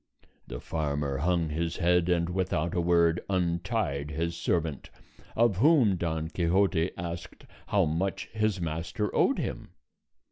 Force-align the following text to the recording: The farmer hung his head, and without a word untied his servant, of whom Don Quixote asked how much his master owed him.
The 0.47 0.59
farmer 0.59 1.17
hung 1.19 1.49
his 1.49 1.77
head, 1.77 2.09
and 2.09 2.27
without 2.27 2.73
a 2.73 2.81
word 2.81 3.21
untied 3.29 4.09
his 4.09 4.35
servant, 4.35 4.89
of 5.35 5.57
whom 5.57 5.95
Don 5.95 6.27
Quixote 6.27 6.89
asked 6.97 7.45
how 7.67 7.85
much 7.85 8.25
his 8.33 8.59
master 8.59 9.15
owed 9.15 9.37
him. 9.37 9.73